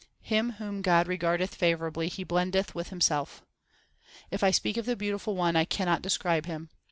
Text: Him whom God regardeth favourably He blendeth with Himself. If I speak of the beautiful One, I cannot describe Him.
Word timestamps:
Him 0.23 0.53
whom 0.53 0.81
God 0.81 1.07
regardeth 1.07 1.53
favourably 1.53 2.07
He 2.07 2.25
blendeth 2.25 2.73
with 2.73 2.89
Himself. 2.89 3.43
If 4.31 4.43
I 4.43 4.49
speak 4.49 4.75
of 4.77 4.87
the 4.87 4.95
beautiful 4.95 5.35
One, 5.35 5.55
I 5.55 5.63
cannot 5.63 6.01
describe 6.01 6.47
Him. 6.47 6.69